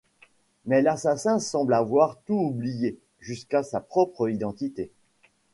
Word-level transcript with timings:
Mais 0.65 0.81
l'assassin 0.81 1.37
semble 1.37 1.75
avoir 1.75 2.17
tout 2.25 2.33
oublié, 2.33 2.97
jusqu'à 3.19 3.61
sa 3.61 3.79
propre 3.81 4.29
identité. 4.29 4.89